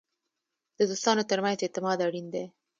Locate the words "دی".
2.33-2.45